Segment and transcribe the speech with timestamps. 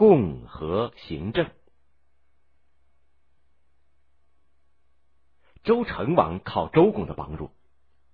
[0.00, 1.50] 共和行政。
[5.62, 7.50] 周成王靠周公的帮助，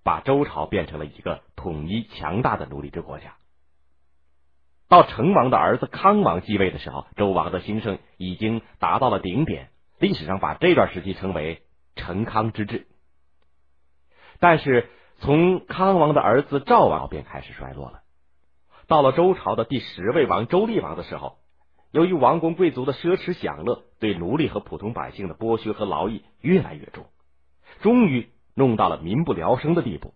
[0.03, 3.37] 把周朝变成了一个统一强大的奴隶制国家。
[4.89, 11.63] 到成王的儿子康王继位的时候，周王的兴盛已经达到了顶点，历史上把这段时期称为
[11.95, 12.85] “成康之治”。
[14.41, 18.01] 但是从康王的儿子赵王便开始衰落了。
[18.87, 21.37] 到了周朝的第十位王周厉王的时候，
[21.97, 27.07] 由于王公贵族的奢侈享乐，对奴隶和普通百姓的剥削和劳役越来越重，
[27.81, 30.13] 终于弄到了民不聊生的地步。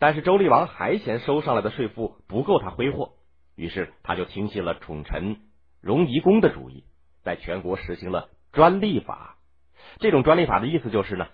[0.00, 3.12] 但是周厉王还嫌收上来的税赋不够他挥霍。
[3.54, 5.36] 于是他就听信了宠臣
[5.80, 6.82] 荣夷公的主意，
[7.22, 9.36] 在全国实行了专利法。
[10.00, 11.28] 这种专利法的意思就是呢，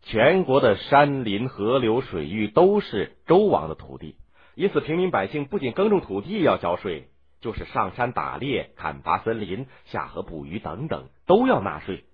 [0.00, 4.16] 全国的山林、河流、水域都是周王的土地，
[4.54, 7.10] 因此平民百姓不仅耕种土地要交税，
[7.40, 12.04] 就是上山打猎、砍伐森林、下河捕鱼等等都要纳税，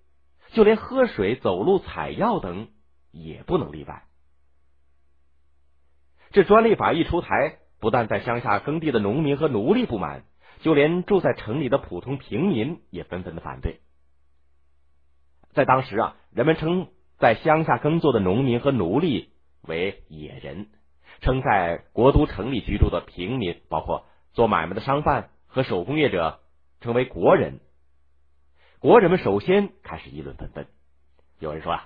[0.53, 2.69] 就连喝水、走路、采药等
[3.11, 4.05] 也不能例外。
[6.31, 7.59] 这专利法一出台。
[7.81, 10.25] 不但在乡下耕地的农民和奴隶不满，
[10.63, 13.81] 就连住在城里的普通平民也纷纷的反对。
[15.53, 20.69] 在当时啊，人们称在乡下耕作的农民和奴隶为野人，
[21.21, 26.41] 称在国都城里居住的平民，包括做买卖的商贩和手工业者，
[26.81, 27.61] 称为国人。
[28.81, 30.67] 国人们首先开始议论纷纷，
[31.39, 31.85] 有人说啊，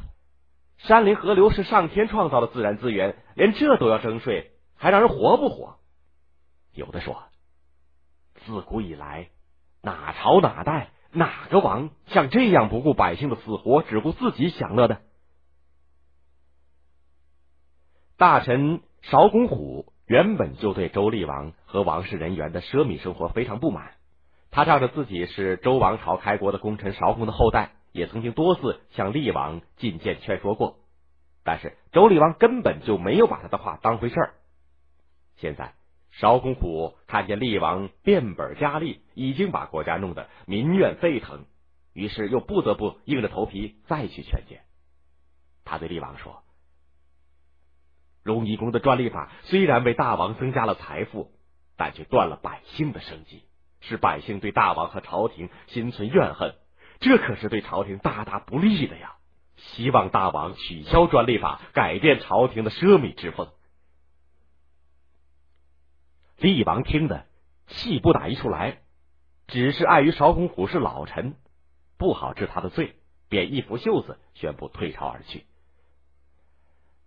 [0.78, 5.78] 山林河流是上天创造的自然资源，连这都要征税，还让人活不活？
[6.72, 7.22] 有的说，
[8.46, 9.28] 自古以来，
[9.82, 15.02] 哪朝哪代哪个王像这样不顾百姓的死活，只顾自己享乐的？
[18.16, 23.92] 大臣邵公虎原本就对周厉王和王室人员的奢靡生活非常不满，
[24.50, 30.78] 他仗着自己是周王朝开国的功臣邵公的后代，也曾经多次向厉王进谏劝说过，
[31.44, 34.34] 但是周厉王根本就没有把他的话当回事儿。
[35.36, 35.74] 现在。
[36.10, 41.44] 邵公虎看见厉王变本加厉，已经把国家弄得民怨沸腾，
[41.92, 44.62] 于是又不得不硬着头皮再去劝谏。
[45.64, 46.42] 他对厉王说
[48.24, 51.30] ：“荣夷公的专利法虽然为大王增加了财富，
[51.78, 53.44] 但却断了百姓的生计，
[53.80, 56.56] 使百姓对大王和朝廷心存怨恨，
[57.00, 59.14] 这可是对朝廷大大不利的呀！
[59.56, 63.48] 希望大王取消专利法，改变朝廷的奢靡之风。”
[66.38, 67.26] 厉王听得
[67.68, 68.78] 气不打一处来，
[69.46, 71.36] 只是碍于邵公虎是老臣，
[71.96, 72.96] 不好治他的罪，
[73.28, 75.44] 便一拂袖子宣布退朝而去。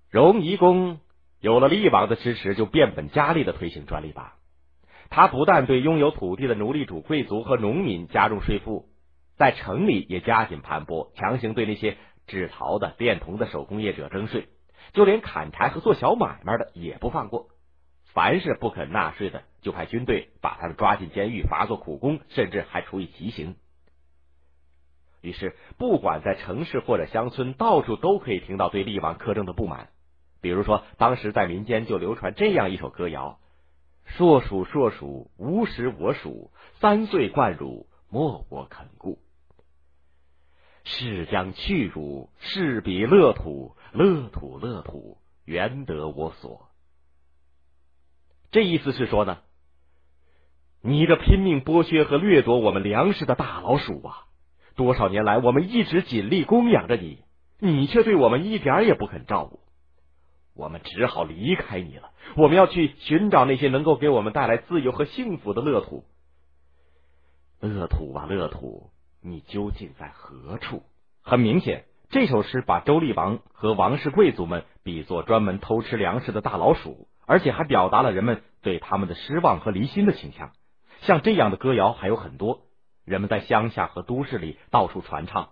[0.10, 1.00] 荣夷公
[1.40, 4.38] 有了厉王的支持，就变本加厉的推行专利法。
[5.12, 8.88] 他不但对拥有土地的奴隶主、贵族和农民加重税赋，
[9.36, 14.48] 在城里也加紧盘剥，强行对那些制陶的、炼铜的手工业者征税，
[14.94, 17.50] 就连砍柴和做小买卖的也不放过。
[18.14, 23.58] 凡是不肯纳税的，就派军队把他们抓进监狱，罚做苦工，甚至还处以极刑。
[25.22, 29.90] 于是，不管在城市或者乡村，到处都可以听到对厉王苛政的不满。
[30.42, 33.40] 比如说，当时在民间就流传这样一首歌谣
[34.06, 39.20] ：“硕鼠硕鼠，无食我黍，三岁贯汝，莫我肯顾。
[40.84, 46.68] 是将去汝，是彼乐土，乐土乐土，原得我所。”
[48.52, 49.38] 这意思是说呢，
[50.82, 54.26] 你这拼命剥削和掠夺我们粮食的大老鼠啊！
[54.76, 57.24] 多少年来，我们一直尽力供养着你，
[57.60, 59.61] 你却对我们一点也不肯照顾，
[60.56, 62.12] 我们只好离开你了。
[62.36, 66.04] 我们要去寻找那些能够给我们带来自由和幸福的乐土。
[67.60, 68.90] 乐土啊，乐土，
[69.22, 70.84] 你究竟在何处？
[71.22, 77.08] 很明显，这首诗把周厉王和王室贵族们比作专门偷吃粮食的大老鼠。
[77.28, 80.52] 而且还表达了人们对他们的失望和离心的倾向。
[81.02, 82.64] 像这样的歌谣还有很多，
[83.06, 85.52] 人们在乡下和都市里到处传唱，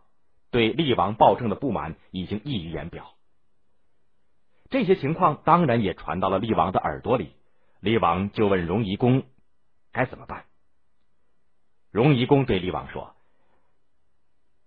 [0.51, 3.11] 对厉王暴政的不满已经溢于言表。
[4.69, 7.33] 这些情况当然也传到了厉王的耳朵里，
[7.79, 9.23] 厉王就问荣夷公
[9.91, 10.45] 该怎么办。
[11.91, 13.15] 荣夷公对厉王说：“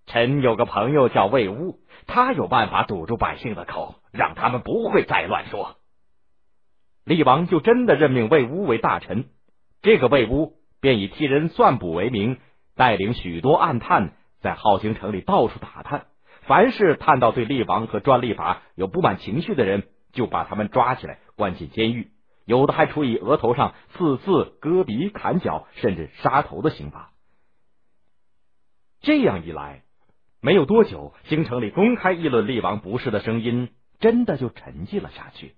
[0.07, 1.79] 臣有个朋友叫魏乌，
[2.09, 5.77] 他有办法堵住百姓的口，让他们不会再乱说。”
[7.05, 9.29] 厉王就真的任命魏乌为大臣，
[9.83, 12.39] 这个魏乌便以替人算卜为名，
[12.75, 16.07] 带领许多暗探在镐京城里到处打探，
[16.47, 22.11] 凡是探到对厉王和专利法有不满情绪的人，就把他们抓起来关进监狱，
[22.45, 27.13] 有的还处以额头上刺字、割鼻、砍脚，甚至杀头的刑罚。
[29.01, 29.83] 这样一来，
[30.41, 35.55] 没有多久，京城里公开议论厉王不是的声音真的就沉寂了下去。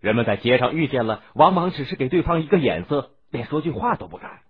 [0.00, 4.42] 人们在街上遇见了，往往只是给对方一个眼色，连说句话都不敢。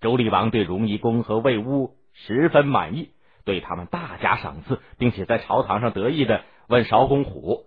[0.00, 3.10] 周厉王对荣夷公和魏乌十分满意，
[3.44, 7.66] 对他们大加赏赐，并且在朝堂上得意的问邵公虎：“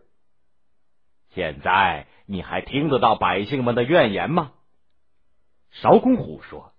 [1.34, 4.52] 现在你还听得到百姓们的怨言吗？”
[5.72, 6.74] 邵公虎说：“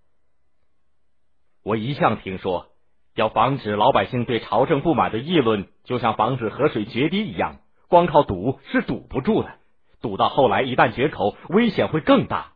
[1.65, 2.69] 我一向听说，
[3.15, 9.59] 要防止老百姓对朝政不满的议论，就像防止河水决堤一样，光靠堵是堵不住的。”
[10.01, 12.53] 堵到后来，一旦决口，危险会更大。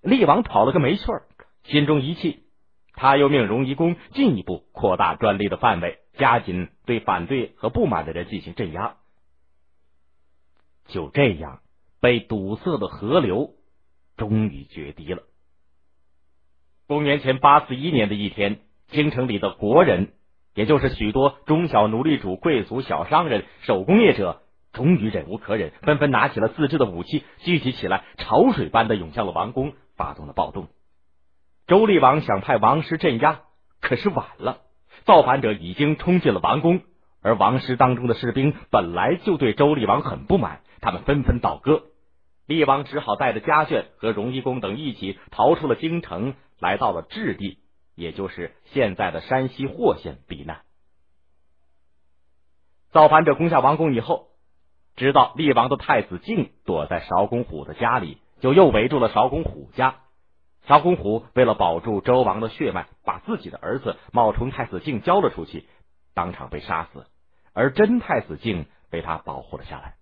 [0.00, 1.24] 厉王跑了个没趣儿，
[1.64, 2.39] 心中一气，
[3.00, 8.96] 他又命荣夷公进一步扩大专利的范围，加紧对反对和不满的人进行镇压。
[10.86, 11.60] 就这样，
[12.02, 13.54] 被堵塞的河流
[14.18, 15.22] 终于决堤了。
[16.86, 20.12] 公元前八四一年的一天，京城里的国人，
[20.54, 24.42] 也就是许多中小奴隶主、贵族、小商人、手工业者。
[24.72, 30.68] 终于忍无可忍，纷纷拿起了自制的武器，聚集起来，潮水般的涌向了王宫，发动了暴动。
[31.70, 33.42] 周厉王想派王师镇压，
[33.80, 34.58] 可是晚了，
[35.04, 36.80] 造反者已经冲进了王宫，
[37.22, 41.84] 而王师当中的士兵本来就对周厉王很不满，他们纷纷倒戈。
[42.44, 47.58] 厉王只好带着家眷和荣夷公等一起逃出了京城，来到了质地，
[47.94, 50.62] 也就是现在的山西霍县避难。
[52.90, 54.26] 造反者攻下王宫以后。
[54.96, 60.00] 知道厉王的太子敬躲在邵公虎的家里，就又围住了邵公虎家。
[60.66, 65.66] 曹公虎为了保住周王的血脉，把自己的儿子冒充太子敬交了出去，
[66.14, 67.06] 当场被杀死。
[67.52, 69.94] 而真太子敬被他保护了下来。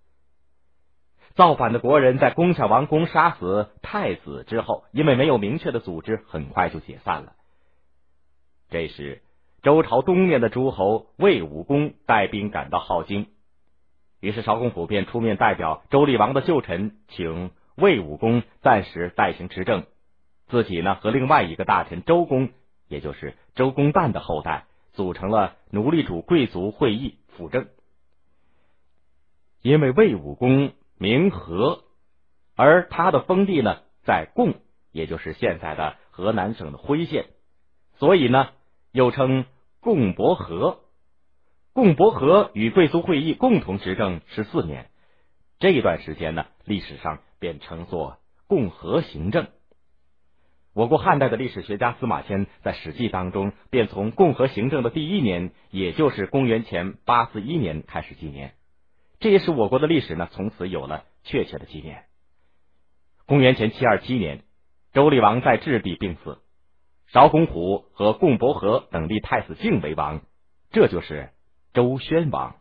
[1.33, 7.33] 造反的国人在攻下王宫、杀死太子之后，因为没有明确的组织，很快就解散了。
[8.69, 9.23] 这时，
[9.63, 13.27] 周朝东面的诸侯魏武公带兵赶到镐京。
[14.19, 19.85] 于是，邵公虎便出面代表周厉王的旧臣，请魏武公暂时代行执政，
[20.49, 22.49] 自己呢和另外一个大臣周公，
[22.87, 27.67] 也就是周公旦的后代，组成了奴隶主贵族会议辅政。
[29.61, 31.83] 因为魏武公名和，
[32.55, 34.55] 而他的封地呢在贡，
[34.91, 37.27] 也就是现在的河南省的辉县，
[37.97, 38.49] 所以呢
[38.91, 39.45] 又称
[39.79, 40.79] 贡伯和。
[41.73, 44.89] 共伯和与贵族会议共同执政十四年，
[45.59, 48.17] 这一段时间呢，历史上便称作
[48.47, 49.47] 共和行政。
[50.79, 58.53] 我国汉代的历史学家司马迁在《史记》当中，便从共和行政的第一年，也就是公元前八四一年开始纪年，
[59.19, 62.05] 这也使我国的历史呢，从此有了确切的纪念。
[63.25, 64.43] 公元前七二七年，
[64.93, 66.37] 周厉王在质地病死，
[67.07, 70.21] 邵公虎和共伯和等立太子敬为王，
[70.71, 71.31] 这就是。
[71.73, 72.55] 周宣王。